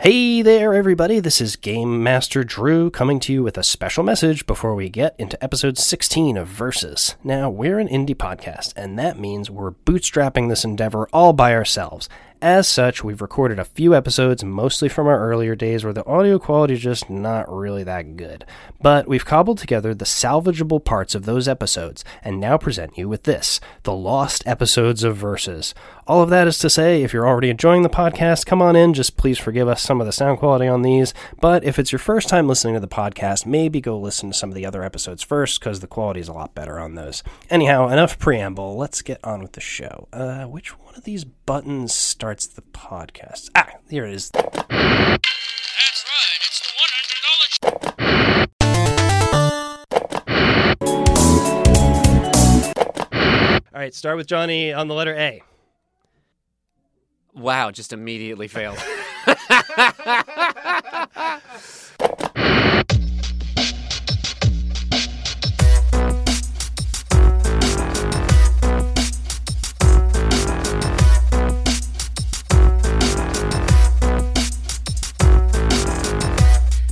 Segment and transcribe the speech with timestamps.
[0.00, 1.18] Hey there, everybody.
[1.18, 5.16] This is Game Master Drew coming to you with a special message before we get
[5.18, 7.16] into episode 16 of Versus.
[7.24, 12.08] Now, we're an indie podcast, and that means we're bootstrapping this endeavor all by ourselves.
[12.40, 16.38] As such, we've recorded a few episodes, mostly from our earlier days, where the audio
[16.38, 18.44] quality is just not really that good.
[18.80, 23.24] But we've cobbled together the salvageable parts of those episodes, and now present you with
[23.24, 25.74] this the lost episodes of Versus.
[26.06, 28.94] All of that is to say, if you're already enjoying the podcast, come on in.
[28.94, 31.12] Just please forgive us some of the sound quality on these.
[31.40, 34.48] But if it's your first time listening to the podcast, maybe go listen to some
[34.48, 37.24] of the other episodes first, because the quality is a lot better on those.
[37.50, 38.76] Anyhow, enough preamble.
[38.76, 40.06] Let's get on with the show.
[40.12, 43.48] Uh, which one of these buttons starts the podcast?
[43.54, 44.28] Ah, here it is.
[44.30, 45.18] That's right,
[46.42, 46.68] it's the
[53.52, 55.40] $100 All right, start with Johnny on the letter A.
[57.32, 58.78] Wow, just immediately failed.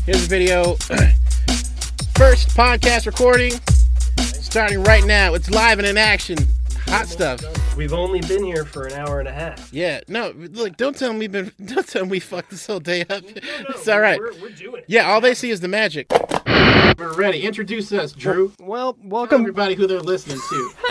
[0.06, 0.74] Here's a video.
[2.14, 3.52] First podcast recording,
[4.18, 5.34] starting right now.
[5.34, 6.38] It's live and in action.
[6.86, 7.40] Hot stuff.
[7.76, 9.72] We've only been here for an hour and a half.
[9.72, 10.00] Yeah.
[10.06, 10.77] No, look.
[10.77, 11.50] Don't tell them we've been.
[11.64, 13.24] Don't tell them we fucked this whole day up.
[13.27, 14.20] it's all right.
[14.20, 14.84] We're, we're doing it.
[14.86, 15.10] Yeah.
[15.10, 16.06] All they see is the magic.
[16.96, 17.42] We're ready.
[17.42, 18.52] Introduce us, Drew.
[18.60, 19.40] Well, Tell welcome.
[19.40, 20.72] everybody who they're listening to.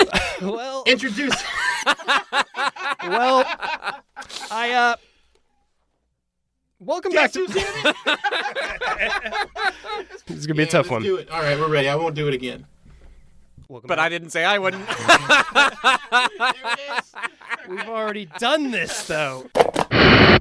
[0.42, 1.34] Well, Introduce.
[3.04, 3.46] well,
[4.52, 4.96] I uh,
[6.80, 7.40] welcome back to.
[7.40, 7.64] who's in?
[10.28, 11.04] This is gonna be a tough let's one.
[11.04, 11.30] Do it.
[11.30, 11.90] All right, we're ready.
[11.90, 12.66] I won't do it again.
[13.68, 14.06] Welcome but back.
[14.06, 14.88] I didn't say I wouldn't.
[17.70, 19.50] We've already done this though.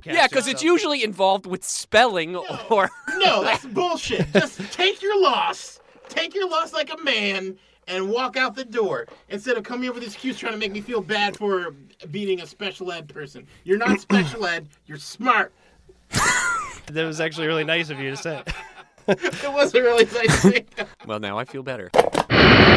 [0.05, 2.91] yeah, because it's usually involved with spelling or.
[3.17, 4.31] No, that's bullshit.
[4.33, 5.81] Just take your loss.
[6.09, 7.57] Take your loss like a man
[7.89, 10.73] and walk out the door instead of coming here with this excuse trying to make
[10.73, 11.75] me feel bad for
[12.11, 13.47] beating a special ed person.
[13.65, 14.69] You're not special ed.
[14.87, 15.53] You're smart.
[16.87, 18.43] That was actually really nice of you to say.
[19.07, 20.67] It wasn't really nice thing.
[21.07, 21.91] Well, now I feel better.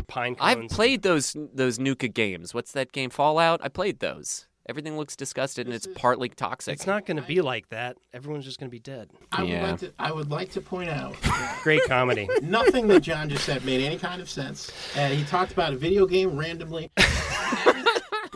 [0.07, 0.37] Pine cones.
[0.41, 2.53] I've played those those Nuka games.
[2.53, 3.09] What's that game?
[3.09, 3.61] Fallout.
[3.63, 4.45] I played those.
[4.67, 6.73] Everything looks disgusted and it's partly toxic.
[6.73, 7.95] It's not gonna be like that.
[8.13, 9.09] Everyone's just gonna be dead.
[9.31, 9.71] I would, Yeah.
[9.71, 11.15] like to, I would like to point out
[11.63, 12.27] Great comedy.
[12.41, 14.69] nothing that John just said made any kind of sense.
[14.97, 16.91] And he talked about a video game randomly.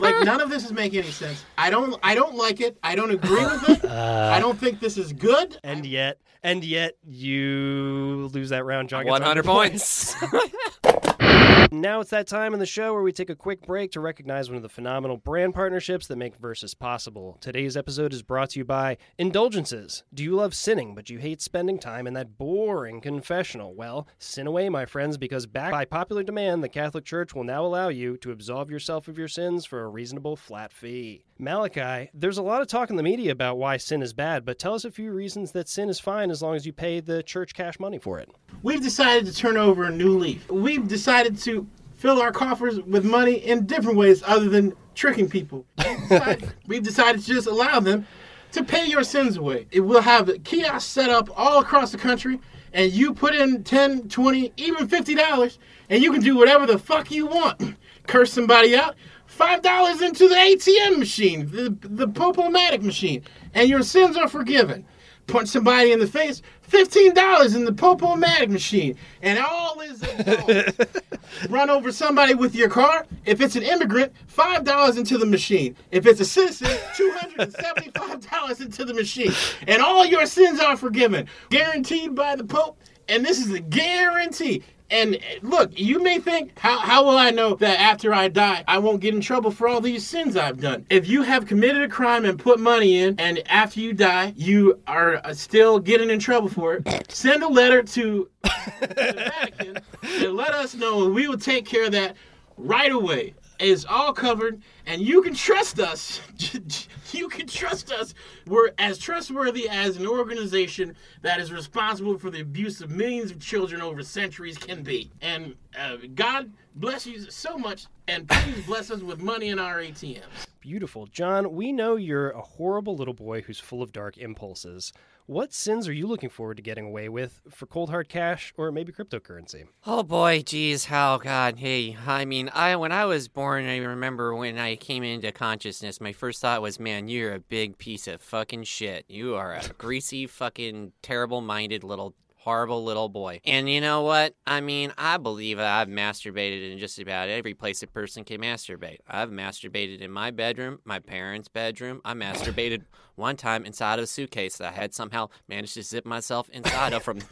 [0.02, 1.44] Like none of this is making any sense.
[1.58, 1.98] I don't.
[2.04, 2.78] I don't like it.
[2.84, 3.86] I don't agree with it.
[3.86, 5.58] Uh, I don't think this is good.
[5.64, 8.90] and yet, and yet, you lose that round.
[8.90, 10.16] John gets 100 points.
[11.74, 14.50] Now it's that time in the show where we take a quick break to recognize
[14.50, 17.38] one of the phenomenal brand partnerships that make Versus possible.
[17.40, 20.04] Today's episode is brought to you by Indulgences.
[20.14, 23.74] Do you love sinning, but you hate spending time in that boring confessional?
[23.74, 27.66] Well, sin away, my friends, because back by popular demand, the Catholic Church will now
[27.66, 31.24] allow you to absolve yourself of your sins for a reasonable flat fee.
[31.40, 34.60] Malachi, there's a lot of talk in the media about why sin is bad, but
[34.60, 37.24] tell us a few reasons that sin is fine as long as you pay the
[37.24, 38.30] church cash money for it.
[38.62, 40.48] We've decided to turn over a new leaf.
[40.52, 41.61] We've decided to
[42.02, 45.64] fill our coffers with money in different ways other than tricking people.
[45.78, 48.08] We've decided, we've decided to just allow them
[48.54, 49.68] to pay your sins away.
[49.70, 52.42] It will have kiosks set up all across the country,
[52.74, 55.58] and you put in 10, 20, even $50,
[55.90, 57.76] and you can do whatever the fuck you want.
[58.08, 58.96] Curse somebody out,
[59.30, 63.22] $5 into the ATM machine, the, the Popomatic machine,
[63.54, 64.86] and your sins are forgiven
[65.32, 70.04] punch somebody in the face, fifteen dollars in the Popomatic machine, and all is.
[71.50, 73.06] Run over somebody with your car.
[73.26, 75.76] If it's an immigrant, five dollars into the machine.
[75.92, 79.32] If it's a citizen, two hundred and seventy-five dollars into the machine,
[79.68, 82.78] and all your sins are forgiven, guaranteed by the Pope.
[83.08, 84.64] And this is a guarantee.
[84.92, 88.64] And uh, look, you may think, how, how will I know that after I die,
[88.68, 90.86] I won't get in trouble for all these sins I've done?
[90.90, 94.80] If you have committed a crime and put money in, and after you die, you
[94.88, 100.36] are uh, still getting in trouble for it, send a letter to the Vatican and
[100.36, 102.18] let us know, and we will take care of that
[102.58, 103.34] right away.
[103.62, 106.20] It's all covered, and you can trust us.
[107.12, 108.16] you can trust us.
[108.48, 113.40] We're as trustworthy as an organization that is responsible for the abuse of millions of
[113.40, 115.12] children over centuries can be.
[115.22, 119.78] And uh, God bless you so much, and please bless us with money in our
[119.78, 120.48] ATMs.
[120.60, 121.06] Beautiful.
[121.06, 124.92] John, we know you're a horrible little boy who's full of dark impulses.
[125.28, 128.72] What sins are you looking forward to getting away with for cold hard cash or
[128.72, 129.66] maybe cryptocurrency?
[129.86, 134.36] Oh boy, geez, how God, hey, I mean, I when I was born, I remember
[134.36, 138.22] when I came into consciousness, my first thought was, man, you're a big piece of
[138.22, 139.06] fucking shit.
[139.08, 142.16] You are a greasy, fucking, terrible-minded little.
[142.42, 143.40] Horrible little boy.
[143.46, 144.34] And you know what?
[144.48, 148.98] I mean, I believe I've masturbated in just about every place a person can masturbate.
[149.08, 152.02] I've masturbated in my bedroom, my parents' bedroom.
[152.04, 152.82] I masturbated
[153.16, 156.94] one time inside of a suitcase that I had somehow managed to zip myself inside
[156.94, 157.20] of from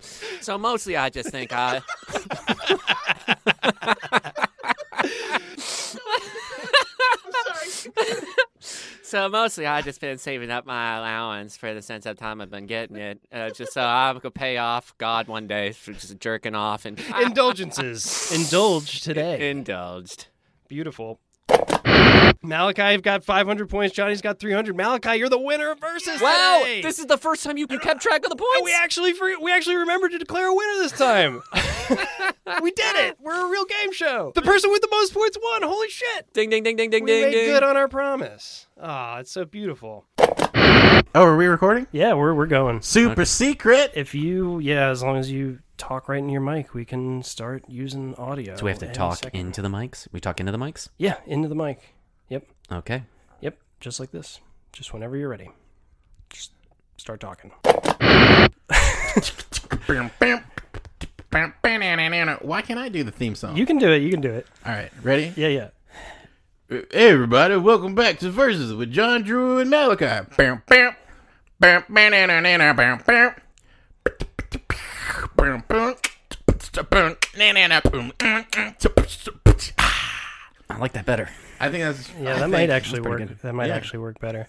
[0.40, 1.82] So mostly, I just think I.
[9.10, 12.50] so mostly, I just been saving up my allowance for the sense of time I've
[12.50, 16.16] been getting it, uh, just so I could pay off God one day for just
[16.20, 18.30] jerking off and Indulgences.
[18.34, 19.50] Indulge today.
[19.50, 20.28] indulged.
[20.68, 21.18] Beautiful.
[22.42, 23.94] Malachi, you've got 500 points.
[23.94, 24.74] Johnny's got 300.
[24.74, 26.80] Malachi, you're the winner of versus Wow, today.
[26.80, 28.62] this is the first time you kept track of the points.
[28.64, 31.42] we actually we actually remembered to declare a winner this time.
[32.62, 33.18] we did it.
[33.20, 34.32] We're a real game show.
[34.34, 35.62] The person with the most points won.
[35.62, 36.32] Holy shit.
[36.32, 37.46] ding ding ding ding ding We ding made ding.
[37.46, 38.66] good on our promise.
[38.80, 40.06] Ah, it's so beautiful.
[40.18, 41.88] Oh, are we recording?
[41.92, 42.80] Yeah, we're we're going.
[42.80, 43.90] Super secret.
[43.94, 47.64] If you yeah, as long as you talk right in your mic, we can start
[47.68, 48.56] using audio.
[48.56, 50.08] So we have to talk into the mics.
[50.12, 50.88] We talk into the mics.
[50.96, 51.94] Yeah, into the mic.
[52.30, 52.46] Yep.
[52.70, 53.02] Okay.
[53.40, 54.38] Yep, just like this.
[54.72, 55.50] Just whenever you're ready.
[56.30, 56.52] Just
[56.96, 57.50] start talking.
[57.64, 58.48] Why
[62.62, 63.56] can't I do the theme song?
[63.56, 64.02] You can do it.
[64.02, 64.46] You can do it.
[64.64, 65.32] All right, ready?
[65.36, 65.70] Yeah, yeah.
[66.68, 70.06] Hey, everybody, welcome back to Versus with John Drew and Malachi.
[70.06, 70.20] I
[80.78, 81.28] like that better.
[81.60, 82.10] I think that's.
[82.20, 83.18] Yeah, I that might actually work.
[83.18, 83.38] good.
[83.42, 83.76] That might Yeah.
[83.76, 84.48] actually work better.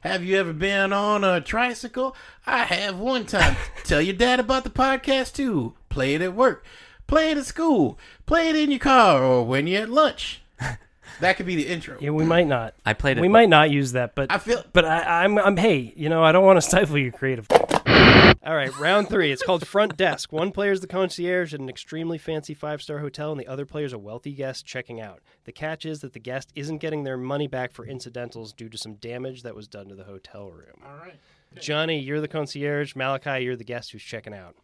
[0.00, 2.14] Have you ever been on a tricycle?
[2.46, 3.56] I have one time.
[3.84, 5.74] Tell your dad about the podcast too.
[5.88, 6.64] Play it at work.
[7.06, 7.98] Play it at school.
[8.26, 10.42] Play it in your car or when you're at lunch.
[11.20, 11.96] That could be the intro.
[12.00, 12.74] Yeah, we might not.
[12.84, 13.20] I played it.
[13.20, 16.24] We might not use that, but I feel but I, I'm I'm hey, you know,
[16.24, 17.46] I don't want to stifle your creative.
[17.86, 19.32] All right, round three.
[19.32, 20.32] It's called front desk.
[20.32, 23.64] One player is the concierge at an extremely fancy five star hotel, and the other
[23.64, 25.20] player is a wealthy guest checking out.
[25.44, 28.78] The catch is that the guest isn't getting their money back for incidentals due to
[28.78, 30.82] some damage that was done to the hotel room.
[30.84, 31.14] All right.
[31.60, 32.94] Johnny, you're the concierge.
[32.96, 34.56] Malachi, you're the guest who's checking out.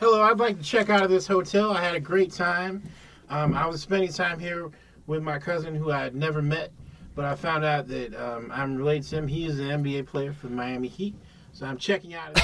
[0.00, 1.70] Hello, I'd like to check out of this hotel.
[1.70, 2.82] I had a great time.
[3.30, 4.70] Um, I was spending time here
[5.06, 6.72] with my cousin who I had never met,
[7.14, 9.28] but I found out that um, I'm related to him.
[9.28, 11.14] He is an NBA player for the Miami Heat.
[11.54, 12.42] So I'm checking out of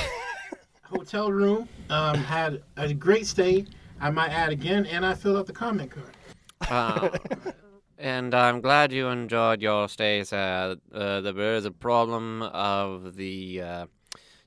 [0.85, 1.69] hotel room.
[1.91, 3.67] Um, had a great stay.
[4.01, 6.17] I might add again, and I filled out the comment card.
[6.71, 7.51] Uh,
[7.99, 10.77] and I'm glad you enjoyed your stay, sir.
[10.95, 13.87] Uh, there is a problem of the uh,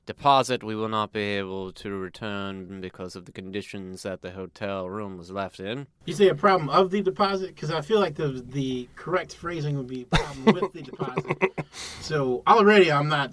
[0.06, 4.88] deposit we will not be able to return because of the conditions that the hotel
[4.88, 5.88] room was left in.
[6.06, 7.48] You say a problem of the deposit?
[7.48, 11.36] Because I feel like the the correct phrasing would be problem with the deposit.
[12.00, 13.32] So already I'm not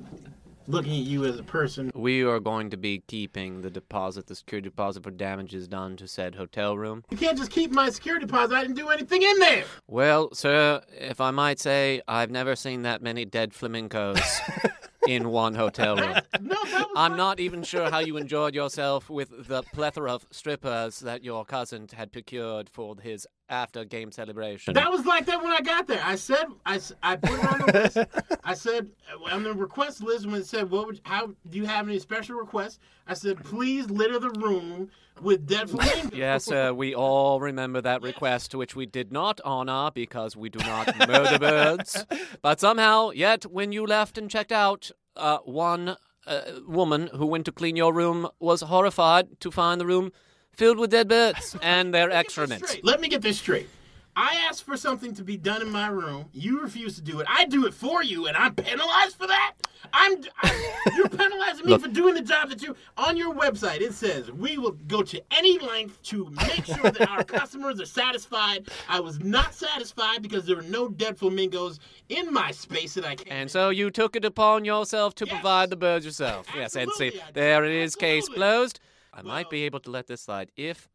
[0.68, 1.92] looking at you as a person.
[1.96, 6.08] We are going to be keeping the deposit, the security deposit for damages done to
[6.08, 7.04] said hotel room.
[7.10, 8.56] You can't just keep my security deposit.
[8.56, 9.64] I didn't do anything in there.
[9.88, 14.22] Well, sir, if I might say, I've never seen that many dead flamingos
[15.08, 16.16] in one hotel room.
[16.40, 16.58] No,
[16.96, 21.46] I'm not even sure how you enjoyed yourself with the plethora of strippers that your
[21.46, 24.74] cousin had procured for his after game celebration.
[24.74, 26.02] That was like that when I got there.
[26.04, 28.38] I said I, I put it on the list.
[28.44, 31.66] I said uh, on the request list when it said what would how do you
[31.66, 32.80] have any special requests?
[33.08, 34.90] I said please litter the room
[35.22, 36.18] with dead flamingos.
[36.18, 40.60] Yes, uh, we all remember that request, which we did not honor because we do
[40.60, 42.06] not murder birds.
[42.42, 47.46] But somehow, yet, when you left and checked out, uh, one uh, woman who went
[47.46, 50.12] to clean your room was horrified to find the room
[50.54, 52.84] filled with dead birds and their Let me get this excrement.
[52.84, 53.70] Let me get this straight.
[54.16, 56.26] I asked for something to be done in my room.
[56.34, 57.28] You refuse to do it.
[57.30, 59.54] I do it for you, and I'm penalized for that.
[59.94, 60.62] I'm, I'm
[60.96, 61.82] you're penalizing me Look.
[61.82, 63.80] for doing the job that you on your website.
[63.80, 67.86] It says we will go to any length to make sure that our customers are
[67.86, 68.68] satisfied.
[68.90, 71.80] I was not satisfied because there were no dead flamingos
[72.10, 73.32] in my space that I came.
[73.34, 75.34] And so you took it upon yourself to Yes.
[75.34, 76.48] provide the birds yourself.
[76.56, 78.80] Yes, and see, Absolutely there it is, case closed.
[79.14, 80.90] I might be able to let this slide if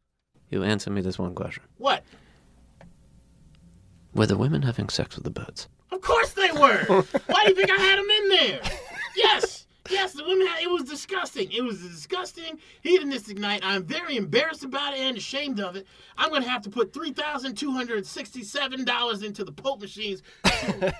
[0.49, 1.63] you answer me this one question.
[1.77, 2.03] what?
[4.13, 5.67] Were the women having sex with the birds?
[5.91, 6.83] Of course they were.
[7.27, 8.61] Why do you think I had them in there?
[9.15, 9.66] Yes.
[9.89, 10.47] Yes, the women.
[10.47, 11.51] Had, it was disgusting.
[11.51, 13.61] It was a disgusting, hedonistic night.
[13.63, 15.87] I'm very embarrassed about it and ashamed of it.
[16.17, 19.81] I'm going to have to put three thousand two hundred sixty-seven dollars into the Pope
[19.81, 20.93] machines to,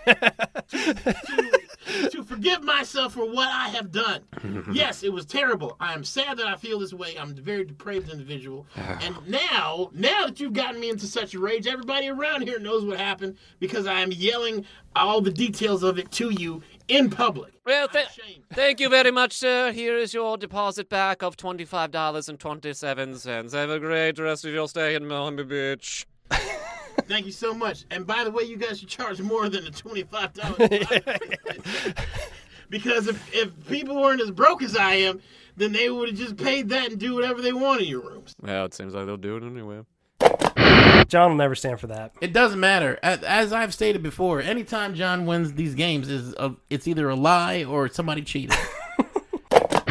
[0.69, 4.21] to, to, to forgive myself for what I have done.
[4.71, 5.75] yes, it was terrible.
[5.79, 7.17] I am sad that I feel this way.
[7.17, 8.65] I'm a very depraved individual.
[8.75, 8.99] Ah.
[9.01, 12.85] and now, now that you've gotten me into such a rage, everybody around here knows
[12.85, 14.65] what happened because I am yelling
[14.95, 17.53] all the details of it to you in public.
[17.65, 18.07] Well, th-
[18.53, 19.71] thank you very much, sir.
[19.71, 23.53] Here is your deposit back of twenty-five dollars and twenty-seven cents.
[23.53, 26.07] Have a great rest of your stay in Miami Beach.
[27.07, 27.85] Thank you so much.
[27.91, 30.69] And by the way, you guys should charge more than the twenty-five dollars.
[32.69, 35.21] because if, if people weren't as broke as I am,
[35.55, 38.35] then they would have just paid that and do whatever they want in your rooms.
[38.41, 39.81] Well, it seems like they'll do it anyway.
[41.07, 42.13] John will never stand for that.
[42.21, 42.99] It doesn't matter.
[43.01, 47.15] As, as I've stated before, anytime John wins these games, is a, it's either a
[47.15, 48.57] lie or somebody cheated.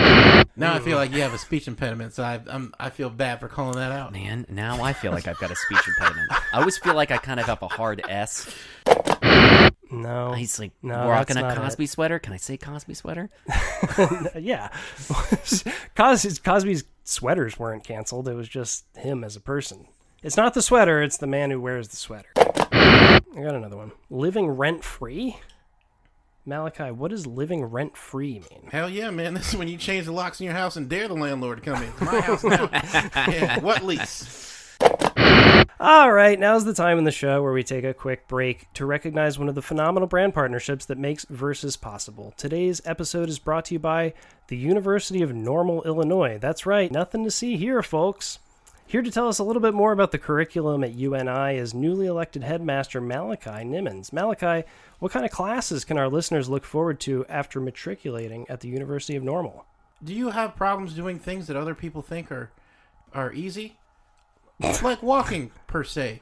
[0.57, 3.41] now I feel like you have a speech impediment, so I, I'm, I feel bad
[3.41, 4.13] for calling that out.
[4.13, 6.31] Man, now I feel like I've got a speech impediment.
[6.53, 8.49] I always feel like I kind of have a hard S.
[9.91, 10.33] No.
[10.33, 12.19] He's like No, rocking that's a not Cosby sweater.
[12.19, 13.31] Can I say Cosby sweater?
[14.39, 14.69] yeah.
[15.95, 18.29] Cosby's, Cosby's sweaters weren't canceled.
[18.29, 19.87] It was just him as a person.
[20.27, 22.31] It's not the sweater, it's the man who wears the sweater.
[22.37, 23.93] I got another one.
[24.11, 25.37] Living rent free?
[26.45, 28.69] Malachi, what does living rent free mean?
[28.73, 29.35] Hell yeah, man!
[29.37, 31.71] This is when you change the locks in your house and dare the landlord to
[31.71, 31.91] come in.
[31.91, 32.69] It's my house now.
[33.31, 34.77] yeah, what lease?
[35.79, 38.85] All right, now's the time in the show where we take a quick break to
[38.85, 42.35] recognize one of the phenomenal brand partnerships that makes Versus possible.
[42.37, 44.13] Today's episode is brought to you by
[44.49, 46.37] the University of Normal, Illinois.
[46.41, 48.41] That's right, nothing to see here, folks.
[48.89, 52.07] Here to tell us a little bit more about the curriculum at UNI is newly
[52.07, 54.13] elected headmaster Malachi Nimmons.
[54.13, 54.65] Malachi,
[55.01, 59.17] what kind of classes can our listeners look forward to after matriculating at the University
[59.17, 59.67] of Normal?
[60.05, 62.53] Do you have problems doing things that other people think are
[63.13, 63.77] are easy?
[64.83, 66.21] like walking, per se.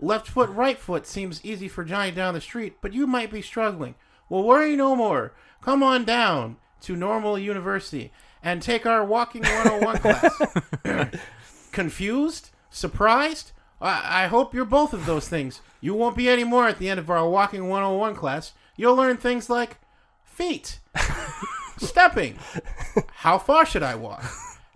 [0.00, 3.40] Left foot, right foot seems easy for Johnny down the street, but you might be
[3.40, 3.94] struggling.
[4.28, 5.32] Well, worry no more.
[5.62, 8.10] Come on down to Normal University
[8.42, 11.20] and take our Walking 101 class.
[11.74, 12.50] Confused?
[12.70, 13.52] Surprised?
[13.80, 15.60] I-, I hope you're both of those things.
[15.80, 18.52] You won't be any more at the end of our Walking 101 class.
[18.76, 19.76] You'll learn things like
[20.22, 20.80] feet,
[21.78, 22.38] stepping,
[23.16, 24.24] how far should I walk?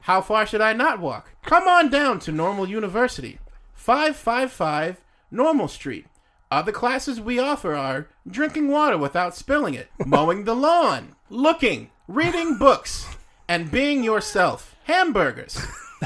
[0.02, 1.30] How far should I not walk?
[1.42, 3.38] Come on down to Normal University,
[3.74, 5.00] 555
[5.30, 6.06] Normal Street.
[6.50, 12.56] Other classes we offer are drinking water without spilling it, mowing the lawn, looking, reading
[12.56, 13.06] books,
[13.48, 15.60] and being yourself, hamburgers,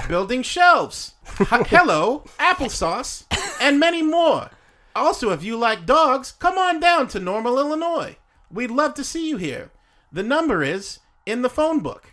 [0.09, 3.25] building shelves, h- hello, applesauce,
[3.61, 4.51] and many more.
[4.95, 8.17] Also, if you like dogs, come on down to Normal, Illinois.
[8.51, 9.71] We'd love to see you here.
[10.13, 12.13] The number is in the phone book.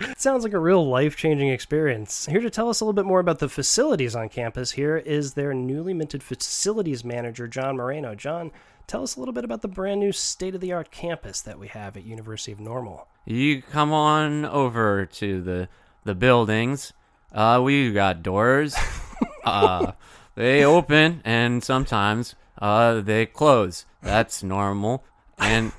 [0.00, 2.26] It sounds like a real life changing experience.
[2.26, 5.34] Here to tell us a little bit more about the facilities on campus here is
[5.34, 8.14] their newly minted facilities manager, John Moreno.
[8.14, 8.50] John,
[8.86, 11.58] tell us a little bit about the brand new state of the art campus that
[11.58, 13.08] we have at University of Normal.
[13.24, 15.68] You come on over to the
[16.08, 16.94] the buildings.
[17.32, 18.74] Uh, we got doors.
[19.44, 19.92] uh,
[20.34, 23.84] they open and sometimes uh they close.
[24.02, 25.04] That's normal.
[25.38, 25.72] And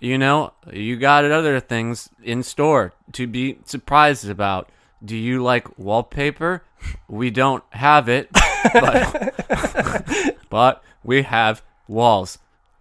[0.00, 4.68] you know, you got other things in store to be surprised about.
[5.04, 6.64] Do you like wallpaper?
[7.06, 8.28] We don't have it,
[8.72, 12.38] but, but we have walls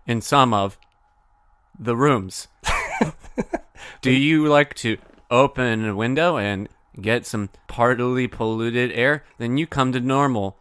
[0.07, 0.79] in some of
[1.77, 2.47] the rooms.
[4.01, 4.97] Do you like to
[5.29, 9.23] open a window and get some partly polluted air?
[9.37, 10.57] Then you come to normal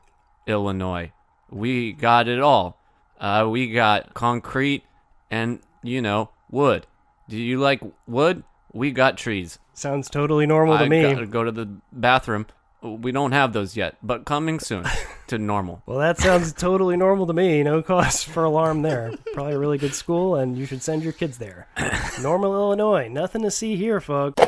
[0.47, 1.13] Illinois.
[1.51, 2.79] We got it all.
[3.21, 4.83] Uh, we got concrete
[5.31, 6.87] and, you know, wood.
[7.29, 8.45] Do you like wood?
[8.73, 9.59] We got trees.
[9.75, 11.03] Sounds totally normal to I me.
[11.03, 12.47] gotta go to the bathroom.
[12.83, 14.85] We don't have those yet, but coming soon
[15.29, 15.83] to normal.
[15.87, 17.63] Well, that sounds totally normal to me.
[17.63, 19.13] No cause for alarm there.
[19.33, 21.67] Probably a really good school, and you should send your kids there.
[22.23, 23.09] Normal, Illinois.
[23.09, 24.41] Nothing to see here, folks.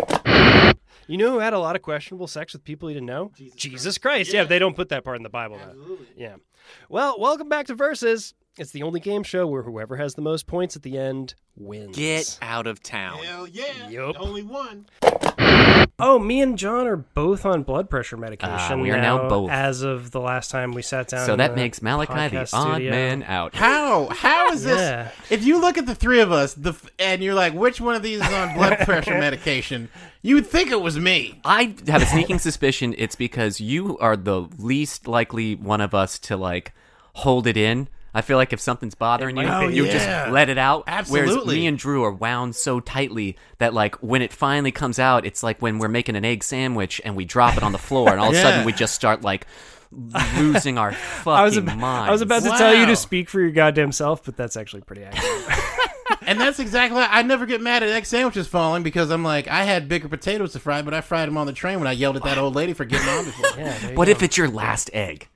[1.08, 3.32] You know who had a lot of questionable sex with people he didn't know?
[3.56, 4.30] Jesus, Christ.
[4.30, 4.44] Yeah.
[4.44, 5.98] they don't put that part in the Bible, though.
[6.14, 6.36] Yeah.
[6.90, 8.34] Well, welcome back to Versus.
[8.58, 11.96] It's the only game show where whoever has the most points at the end wins.
[11.96, 13.24] Get out of town.
[13.24, 13.88] Hell yeah.
[13.88, 14.16] Yup.
[14.20, 14.84] Only one.
[16.00, 18.78] Oh, me and John are both on blood pressure medication.
[18.78, 19.50] Ah, we are now both.
[19.50, 21.26] As of the last time we sat down.
[21.26, 22.90] So that makes Malachi the odd studio.
[22.92, 23.56] man out.
[23.56, 24.08] How?
[24.10, 24.78] How is this?
[24.78, 25.10] Yeah.
[25.28, 28.02] If you look at the three of us, the and you're like, which one of
[28.02, 29.88] these is on blood pressure medication?
[30.22, 31.40] You would think it was me.
[31.44, 36.20] I have a sneaking suspicion it's because you are the least likely one of us
[36.20, 36.74] to like
[37.14, 39.74] hold it in I feel like if something's bothering you, might be.
[39.76, 39.92] you Oh, yeah.
[39.92, 40.84] just let it out.
[40.86, 41.34] Absolutely.
[41.34, 45.26] Whereas me and Drew are wound so tightly that like when it finally comes out,
[45.26, 48.10] it's like when we're making an egg sandwich and we drop it on the floor,
[48.10, 49.46] and all of a sudden we just start like
[50.38, 52.08] losing our fucking I was, ab- minds.
[52.08, 54.82] I was about to tell you to speak for your goddamn self, but that's actually
[54.82, 55.58] pretty accurate.
[56.22, 57.00] And that's exactly.
[57.00, 60.52] I never get mad at egg sandwiches falling because I'm like, I had bigger potatoes
[60.52, 62.54] to fry, but I fried them on the train when I yelled at that old
[62.54, 63.46] lady for getting on before.
[63.56, 64.10] yeah, there you What go.
[64.10, 65.28] if it's your last egg?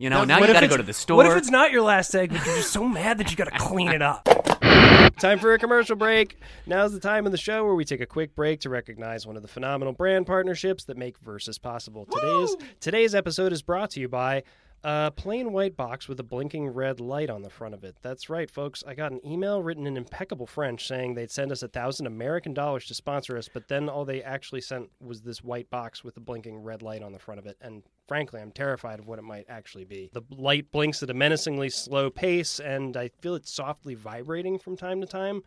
[0.00, 1.18] You know, What now you got to go to the store.
[1.18, 3.52] What if it's not your last egg, but you're just so mad that you got
[3.52, 4.24] to clean it up?
[5.18, 6.38] Time for a commercial break.
[6.66, 9.36] Now's the time in the show where we take a quick break to recognize one
[9.36, 12.06] of the phenomenal brand partnerships that make Versus possible.
[12.06, 14.42] Today's today's episode is brought to you by
[14.82, 17.96] a plain white box with a blinking red light on the front of it.
[18.02, 18.82] That's right, folks.
[18.86, 22.54] I got an email written in impeccable French saying they'd send us a thousand American
[22.54, 26.16] dollars to sponsor us, but then all they actually sent was this white box with
[26.16, 27.58] a blinking red light on the front of it.
[27.60, 30.10] And frankly, I'm terrified of what it might actually be.
[30.12, 34.76] The light blinks at a menacingly slow pace, and I feel it softly vibrating from
[34.76, 35.42] time to time.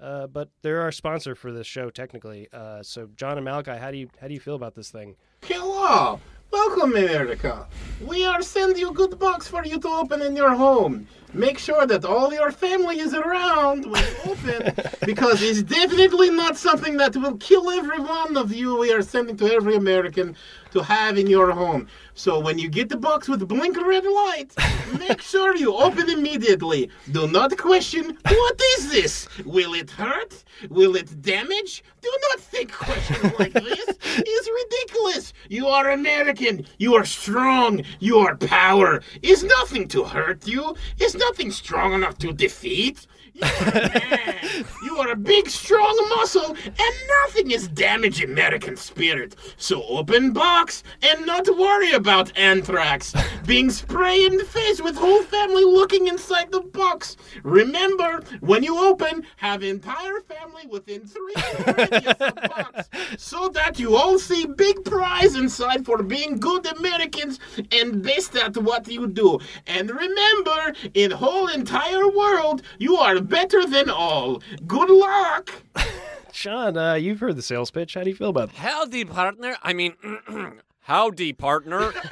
[0.00, 2.46] Uh, but they're our sponsor for this show, technically.
[2.52, 5.16] Uh, so, John and Malachi, how do you how do you feel about this thing?
[5.42, 6.20] Hello!
[6.50, 7.66] Welcome, America!
[8.00, 11.06] We are sending you a good box for you to open in your home.
[11.34, 14.72] Make sure that all your family is around when you open,
[15.06, 18.78] because it's definitely not something that will kill every one of you.
[18.78, 20.36] We are sending to every American
[20.70, 21.86] to have in your home.
[22.14, 24.54] So when you get the box with blinking red light,
[24.98, 26.90] make sure you open immediately.
[27.12, 29.28] Do not question, what is this?
[29.44, 30.44] Will it hurt?
[30.70, 31.84] Will it damage?
[32.00, 33.86] Do not think questions like this.
[34.20, 35.32] It's ridiculous.
[35.48, 36.37] You are American.
[36.78, 37.82] You are strong.
[37.98, 39.02] You are power.
[39.22, 40.76] Is nothing to hurt you.
[40.98, 43.06] Is nothing strong enough to defeat.
[43.38, 44.64] You are a man.
[44.82, 49.36] You are a big, strong muscle, and nothing is damaging American spirit.
[49.56, 53.14] So open box and not worry about anthrax
[53.46, 57.16] being sprayed in the face with whole family looking inside the box.
[57.44, 61.34] Remember, when you open, have entire family within three
[61.66, 67.38] radius of box, so that you all see big prize inside for being good Americans
[67.72, 69.38] and best at what you do.
[69.66, 74.42] And remember, in whole entire world, you are better than all.
[74.66, 75.50] Good luck.
[76.32, 77.94] Sean, uh, you've heard the sales pitch.
[77.94, 78.56] How do you feel about it?
[78.56, 79.56] Howdy, partner.
[79.62, 79.94] I mean,
[80.80, 81.92] howdy, partner.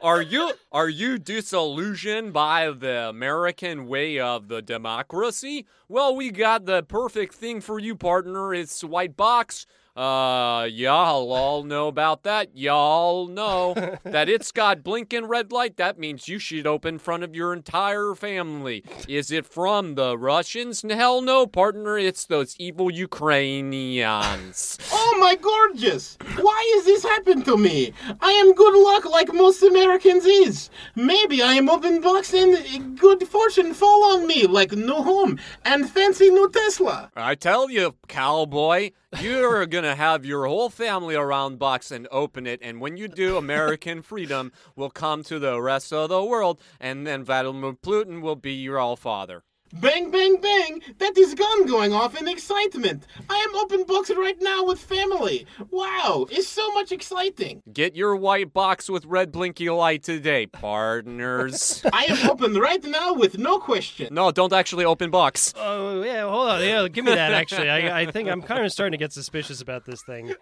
[0.00, 5.66] Are you are you disillusioned by the American way of the democracy?
[5.88, 8.54] Well, we got the perfect thing for you, partner.
[8.54, 9.66] It's white box.
[9.98, 12.56] Uh, y'all all know about that.
[12.56, 15.76] Y'all know that it's got blinking red light.
[15.76, 18.84] That means you should open in front of your entire family.
[19.08, 20.82] Is it from the Russians?
[20.88, 21.98] Hell no, partner.
[21.98, 24.78] It's those evil Ukrainians.
[24.92, 26.16] Oh my gorgeous!
[26.40, 27.92] Why is this happen to me?
[28.20, 30.70] I am good luck like most Americans is.
[30.94, 35.38] Maybe I am open box and eh, good fortune fall on me like new home
[35.64, 37.10] and fancy new Tesla.
[37.16, 42.60] I tell you, cowboy, you're gonna have your whole family around box and open it,
[42.62, 47.06] and when you do, American freedom will come to the rest of the world, and
[47.06, 49.42] then Vladimir Putin will be your all father.
[49.72, 50.82] Bang, bang, bang!
[50.98, 53.06] That is gun going off in excitement.
[53.28, 55.46] I am open box right now with family.
[55.70, 57.62] Wow, it's so much exciting.
[57.70, 61.82] Get your white box with red blinky light today, partners.
[61.92, 64.08] I am open right now with no question.
[64.10, 65.52] no, don't actually open box.
[65.56, 66.62] Oh yeah, hold on.
[66.62, 67.32] Yeah, give me that.
[67.32, 70.32] Actually, I, I think I'm kind of starting to get suspicious about this thing.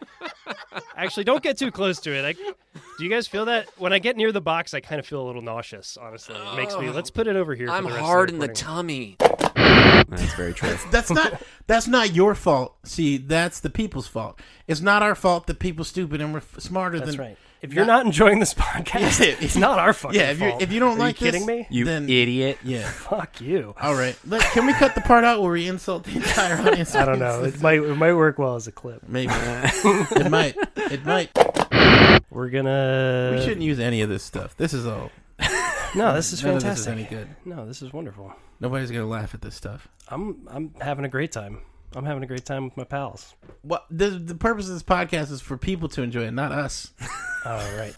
[0.97, 2.25] Actually, don't get too close to it.
[2.25, 5.07] I, do you guys feel that when I get near the box, I kind of
[5.07, 5.99] feel a little nauseous?
[6.01, 6.91] Honestly, it makes me.
[6.91, 7.67] Let's put it over here.
[7.67, 9.17] for I'm the rest of hard in the tummy.
[9.57, 10.77] That's very true.
[10.91, 12.77] That's not that's not your fault.
[12.85, 14.39] See, that's the people's fault.
[14.67, 17.21] It's not our fault that people stupid and we're f- smarter That's than.
[17.21, 17.39] right.
[17.63, 19.35] If you're not enjoying this podcast, Yeah.
[19.41, 20.63] it's not our fucking Yeah, if you fault.
[20.63, 21.67] if you don't Are like you kidding this, me?
[21.71, 22.59] You then idiot.
[22.63, 22.87] yeah.
[22.91, 23.75] Fuck you.
[23.81, 26.95] All right, Let, can we cut the part out where we insult the entire audience?
[26.95, 27.43] I don't know.
[27.45, 29.03] It might it might work well as a clip.
[29.09, 30.55] Maybe it might.
[30.77, 31.31] It might.
[32.31, 33.33] We're gonna.
[33.37, 34.57] We shouldn't use any of this stuff.
[34.57, 35.11] This is all.
[35.95, 36.69] No, this is None of fantastic.
[36.73, 37.29] this is any good.
[37.47, 38.35] No, this is wonderful.
[38.61, 39.89] Nobody's gonna laugh at this stuff.
[40.09, 41.61] I'm I'm having a great time.
[41.95, 43.35] I'm having a great time with my pals.
[43.63, 46.93] What the the purpose of this podcast is for people to enjoy it, not us.
[47.45, 47.95] All right.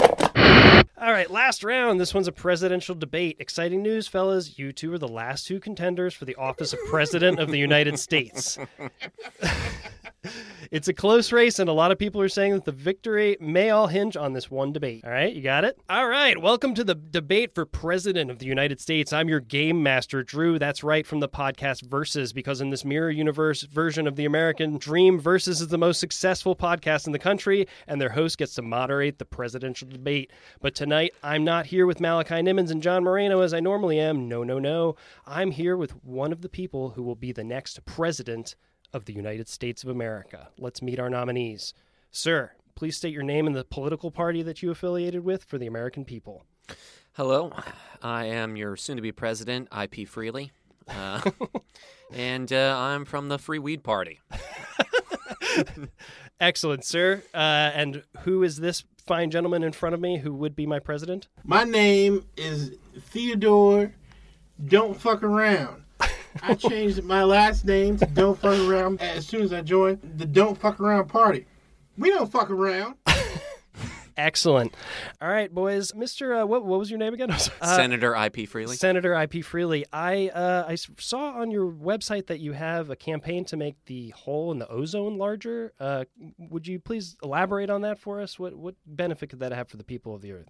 [1.01, 2.01] All right, last round.
[2.01, 3.37] This one's a presidential debate.
[3.39, 4.59] Exciting news, fellas.
[4.59, 7.99] You two are the last two contenders for the office of President of the United
[7.99, 8.59] States.
[10.73, 13.71] It's a close race, and a lot of people are saying that the victory may
[13.71, 15.05] all hinge on this one debate.
[15.05, 15.79] All right, you got it?
[15.89, 19.13] All right, welcome to the debate for President of the United States.
[19.13, 20.59] I'm your game master, Drew.
[20.59, 24.77] That's right, from the podcast Versus, because in this mirror universe version of the American
[24.77, 28.63] Dream, Versus is the most successful podcast in the country, and their host gets to
[28.63, 30.33] moderate the presidential debate.
[30.61, 34.29] But tonight, I'm not here with Malachi Nimmons and John Moreno as I normally am.
[34.29, 34.97] No, no, no.
[35.27, 38.57] I'm here with one of the people who will be the next president
[38.93, 40.49] of the United States of America.
[40.59, 41.75] Let's meet our nominees.
[42.11, 45.67] Sir, please state your name and the political party that you affiliated with for the
[45.67, 46.45] American people.
[47.13, 47.53] Hello,
[48.03, 50.53] I am your soon-to-be president, IP Freely,
[50.89, 51.31] uh,
[52.13, 54.21] and uh, I'm from the Free Weed Party.
[56.41, 57.23] Excellent, sir.
[57.35, 60.79] Uh, and who is this fine gentleman in front of me who would be my
[60.79, 61.29] president?
[61.43, 63.95] My name is Theodore.
[64.65, 65.83] Don't fuck around.
[66.43, 70.27] I changed my last name to Don't Fuck Around as soon as I joined the
[70.27, 71.47] Don't Fuck Around party.
[71.97, 72.95] We don't fuck around.
[74.17, 74.75] Excellent.
[75.23, 75.93] All right, boys.
[75.93, 76.43] Mr.
[76.43, 77.31] Uh, what, what was your name again?
[77.61, 78.77] Uh, Senator IP Freely.
[78.77, 82.97] Senator IP Freely, I uh, I s- saw on your website that you have a
[82.97, 85.73] campaign to make the hole in the ozone larger.
[85.81, 86.05] Uh,
[86.39, 88.39] would you please elaborate on that for us?
[88.39, 90.49] What what benefit could that have for the people of the earth?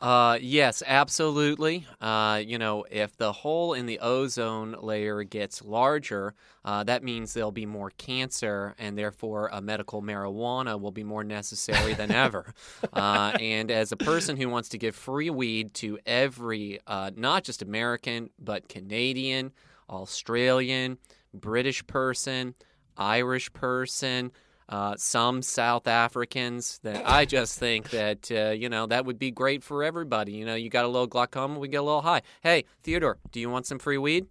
[0.00, 1.86] Uh, yes, absolutely.
[2.02, 6.34] Uh, you know, if the hole in the ozone layer gets larger,
[6.66, 11.24] uh, that means there'll be more cancer, and therefore a medical marijuana will be more
[11.24, 12.52] necessary than ever.
[12.92, 17.42] Uh, and as a person who wants to give free weed to every, uh, not
[17.42, 19.50] just American, but Canadian,
[19.88, 20.98] Australian,
[21.32, 22.54] British person,
[22.98, 24.30] Irish person,
[24.68, 29.30] uh, some South Africans that I just think that uh, you know that would be
[29.30, 30.32] great for everybody.
[30.32, 32.22] You know, you got a little glaucoma, we get a little high.
[32.42, 34.26] Hey, Theodore, do you want some free weed?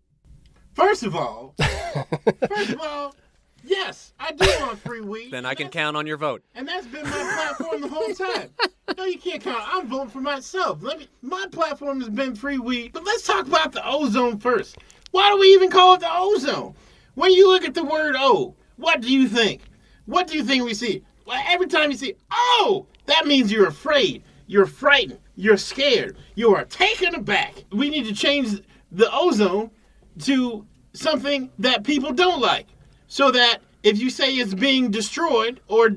[0.74, 1.56] First of all,
[2.50, 3.15] first of all,
[3.63, 5.32] yes, I do want free weed.
[5.32, 6.43] Then I can count on your vote.
[6.54, 8.50] And that's been my platform the whole time.
[8.98, 9.63] No, you can't count.
[9.65, 10.80] I'm voting for myself.
[10.82, 11.08] Let me.
[11.21, 12.91] My platform has been free weed.
[12.93, 14.78] But let's talk about the ozone first.
[15.12, 16.76] Why do we even call it the ozone?
[17.15, 19.62] When you look at the word O, what do you think?
[20.06, 21.04] What do you think we see?
[21.26, 26.56] Well, every time you see oh, that means you're afraid, you're frightened, you're scared, you
[26.56, 27.63] are taken aback.
[27.72, 29.72] We need to change the ozone
[30.20, 32.68] to something that people don't like
[33.08, 35.91] so that if you say it's being destroyed or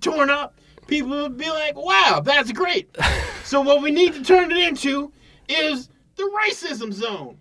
[0.00, 2.94] torn up, people will be like, wow, that's great.
[3.44, 5.12] so, what we need to turn it into
[5.48, 7.38] is the racism zone.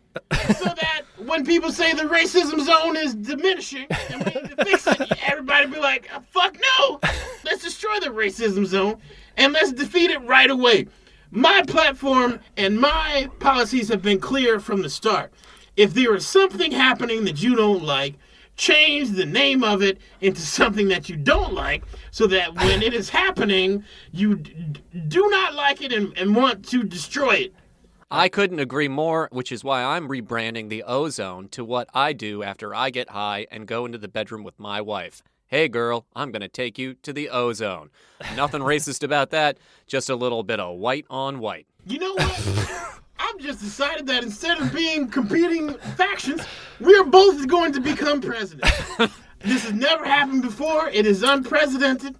[0.57, 4.87] so that when people say the racism zone is diminishing and we need to fix
[4.87, 6.99] it, everybody be like, "Uh, fuck no,
[7.43, 8.97] let's destroy the racism zone
[9.37, 10.87] and let's defeat it right away.
[11.31, 15.31] My platform and my policies have been clear from the start.
[15.77, 18.15] If there is something happening that you don't like,
[18.57, 22.93] change the name of it into something that you don't like so that when it
[22.93, 27.55] is happening, you d- d- do not like it and, and want to destroy it.
[28.13, 32.43] I couldn't agree more, which is why I'm rebranding the ozone to what I do
[32.43, 35.23] after I get high and go into the bedroom with my wife.
[35.47, 37.89] Hey girl, I'm going to take you to the ozone.
[38.35, 41.67] Nothing racist about that, just a little bit of white on white.
[41.85, 42.99] You know what?
[43.17, 46.41] I've just decided that instead of being competing factions,
[46.81, 48.73] we're both going to become president.
[49.39, 50.89] this has never happened before.
[50.89, 52.17] It is unprecedented.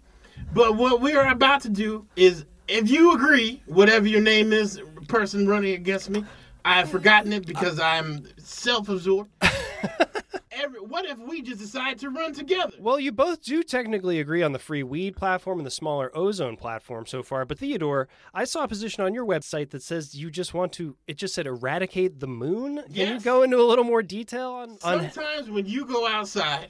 [0.54, 4.82] But what we are about to do is, if you agree, whatever your name is,
[5.12, 6.24] person running against me,
[6.64, 9.30] I have forgotten it because I'm self-absorbed.
[10.54, 12.74] Every, what if we just decide to run together?
[12.80, 16.56] Well, you both do technically agree on the free weed platform and the smaller ozone
[16.56, 17.46] platform so far.
[17.46, 20.96] But Theodore, I saw a position on your website that says you just want to.
[21.08, 22.84] It just said eradicate the moon.
[22.94, 24.78] Can you go into a little more detail on?
[24.84, 26.70] on Sometimes when you go outside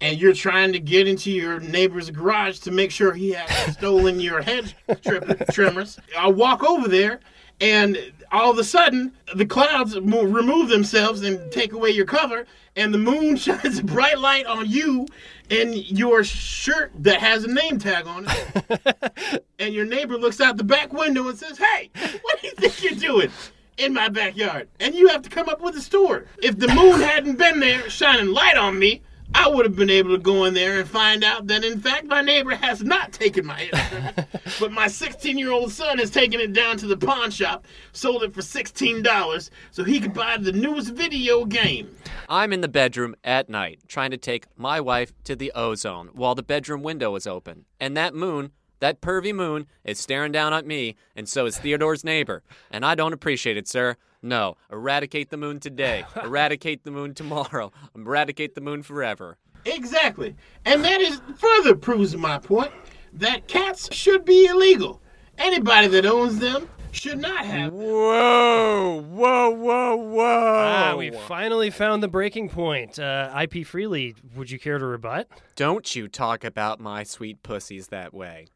[0.00, 4.20] and you're trying to get into your neighbor's garage to make sure he hasn't stolen
[4.20, 7.20] your hedge trim- trimmers, I walk over there
[7.62, 12.44] and all of a sudden the clouds remove themselves and take away your cover
[12.76, 15.06] and the moon shines a bright light on you
[15.50, 19.44] and your shirt that has a name tag on it.
[19.58, 21.88] And your neighbor looks out the back window and says hey
[22.22, 23.30] what do you think you're doing
[23.78, 24.68] in my backyard?
[24.80, 26.26] And you have to come up with a story.
[26.42, 29.02] If the moon hadn't been there shining light on me
[29.34, 32.06] I would have been able to go in there and find out that in fact
[32.06, 34.26] my neighbor has not taken my head
[34.60, 38.22] but my 16 year old son has taken it down to the pawn shop, sold
[38.22, 41.94] it for $16 so he could buy the newest video game.
[42.28, 46.34] I'm in the bedroom at night trying to take my wife to the ozone while
[46.34, 47.64] the bedroom window is open.
[47.80, 52.04] And that moon, that pervy moon, is staring down at me, and so is Theodore's
[52.04, 52.42] neighbor.
[52.70, 53.96] And I don't appreciate it, sir.
[54.22, 56.04] No, eradicate the moon today.
[56.22, 57.72] eradicate the moon tomorrow.
[57.96, 59.38] Eradicate the moon forever.
[59.64, 60.34] Exactly.
[60.64, 62.72] And that is further proves my point
[63.12, 65.00] that cats should be illegal.
[65.38, 67.80] Anybody that owns them should not have them.
[67.80, 70.54] Whoa, whoa, whoa, whoa.
[70.58, 72.98] Ah, we finally found the breaking point.
[72.98, 75.28] Uh, IP Freely, would you care to rebut?
[75.56, 78.48] Don't you talk about my sweet pussies that way.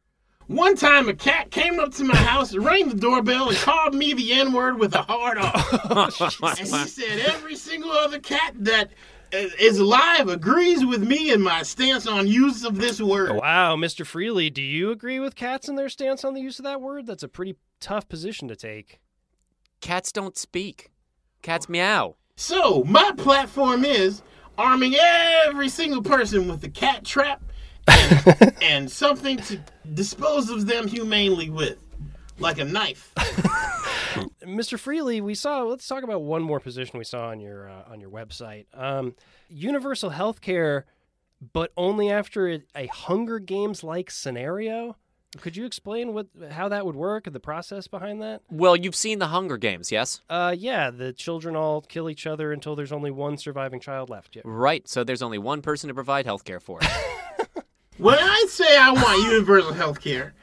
[0.49, 4.13] One time a cat came up to my house, rang the doorbell, and called me
[4.15, 5.53] the N word with a hard R.
[5.55, 6.09] Oh,
[6.59, 8.91] and he said every single other cat that
[9.33, 13.35] is i- alive agrees with me in my stance on use of this word.
[13.35, 14.07] Wow, Mr.
[14.07, 17.07] Freely, do you agree with cats and their stance on the use of that word?
[17.07, 19.01] That's a pretty tough position to take.
[19.81, 20.93] Cats don't speak.
[21.43, 22.15] Cats meow.
[22.37, 24.23] So, my platform is
[24.57, 27.43] arming every single person with a cat trap
[27.87, 29.61] and, and something to
[29.95, 31.79] dispose of them humanely with,
[32.39, 33.13] like a knife.
[34.45, 34.79] Mr.
[34.79, 35.63] Freely, we saw.
[35.63, 38.67] Let's talk about one more position we saw on your uh, on your website.
[38.73, 39.15] Um,
[39.49, 40.87] universal health care,
[41.53, 44.97] but only after a, a Hunger Games like scenario.
[45.41, 48.41] Could you explain what how that would work and the process behind that?
[48.49, 50.23] Well, you've seen the Hunger Games, yes?
[50.31, 54.37] Uh, yeah, the children all kill each other until there's only one surviving child left.
[54.37, 54.43] Yeah.
[54.45, 56.81] Right, so there's only one person to provide health care for.
[57.99, 60.35] When I say I want universal health care,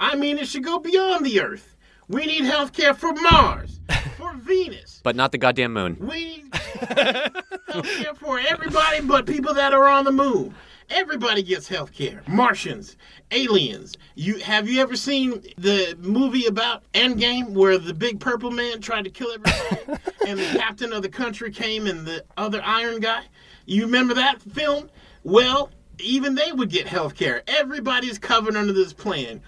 [0.00, 1.76] I mean it should go beyond the Earth.
[2.08, 3.80] We need health care for Mars,
[4.16, 5.00] for Venus.
[5.04, 5.96] but not the goddamn moon.
[6.00, 10.54] We need health care for everybody but people that are on the moon.
[10.90, 12.22] Everybody gets health care.
[12.26, 12.96] Martians,
[13.30, 13.94] aliens.
[14.14, 19.04] You have you ever seen the movie about Endgame where the big purple man tried
[19.04, 23.22] to kill everybody and the captain of the country came and the other iron guy?
[23.64, 24.90] You remember that film?
[25.24, 25.70] Well,
[26.02, 27.42] even they would get health care.
[27.46, 29.40] Everybody's covered under this plan.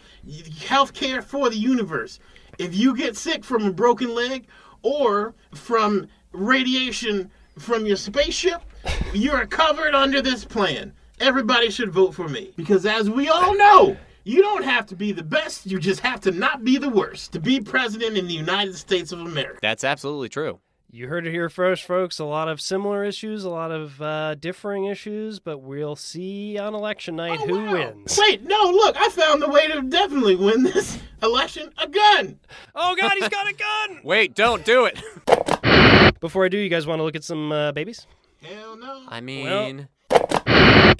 [0.66, 2.20] Health care for the universe.
[2.58, 4.46] If you get sick from a broken leg
[4.82, 8.62] or from radiation from your spaceship,
[9.14, 10.92] you're covered under this plan.
[11.20, 12.52] Everybody should vote for me.
[12.56, 16.20] Because as we all know, you don't have to be the best, you just have
[16.22, 19.58] to not be the worst to be president in the United States of America.
[19.60, 20.60] That's absolutely true.
[20.94, 22.20] You heard it here first, folks.
[22.20, 26.72] A lot of similar issues, a lot of uh, differing issues, but we'll see on
[26.72, 27.72] election night Oh, who wow.
[27.72, 28.16] wins.
[28.16, 32.38] Wait, no, look, I found the way to definitely win this election a gun.
[32.76, 34.00] Oh God, he's got a gun!
[34.04, 36.20] Wait, don't do it.
[36.20, 38.06] Before I do, you guys want to look at some uh, babies?
[38.40, 39.02] Hell no.
[39.08, 39.88] I mean,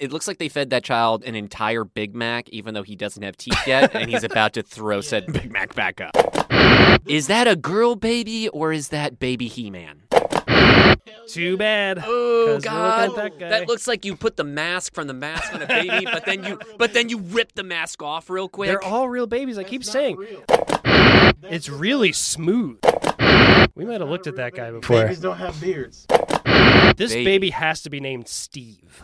[0.01, 3.23] it looks like they fed that child an entire Big Mac, even though he doesn't
[3.23, 6.17] have teeth yet, and he's about to throw said Big Mac back up.
[7.07, 10.03] Is that a girl baby or is that baby He Man?
[11.29, 12.03] Too bad.
[12.05, 13.65] Oh God, looking that guy.
[13.65, 16.59] looks like you put the mask from the mask on a baby, but then you
[16.79, 18.69] but then you rip the mask off real quick.
[18.69, 19.59] They're all real babies.
[19.59, 20.43] I keep saying real.
[21.45, 22.79] it's really smooth.
[23.75, 25.03] We might have looked at that guy before.
[25.03, 26.07] Babies don't have beards.
[26.97, 27.25] This Baby.
[27.25, 29.03] baby has to be named Steve.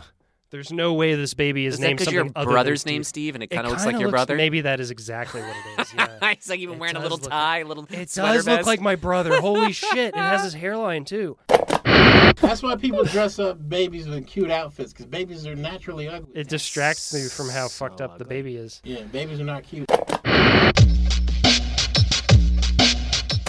[0.51, 3.07] There's no way this baby is, is named something your other than brother's Steve.
[3.07, 4.35] Steve and it It kind of looks kinda like your brother?
[4.35, 5.93] Maybe that is exactly what it is.
[5.97, 6.33] Yeah.
[6.35, 8.65] He's like even It wearing a little look tie, a little It sweater does look
[8.65, 9.39] like my brother.
[9.39, 10.09] Holy shit!
[10.13, 11.37] It has his hairline too.
[11.47, 16.31] That's why people dress up babies in cute outfits, because babies are naturally ugly.
[16.33, 18.81] It distracts me from how So fucked up the baby is.
[18.83, 19.89] yeah, babies are not cute.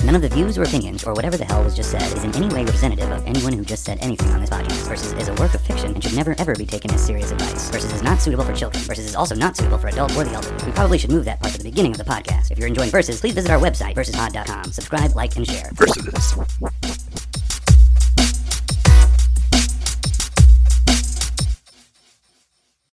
[0.05, 2.35] None of the views or opinions or whatever the hell was just said is in
[2.35, 4.89] any way representative of anyone who just said anything on this podcast.
[4.89, 7.71] Versus is a work of fiction and should never ever be taken as serious advice.
[7.71, 8.83] Versus is not suitable for children.
[8.85, 10.67] Versus is also not suitable for adults or the elderly.
[10.67, 12.51] We probably should move that part to the beginning of the podcast.
[12.51, 14.73] If you're enjoying Versus, please visit our website, versuspod.com.
[14.73, 15.71] Subscribe, like, and share.
[15.75, 17.12] Versus.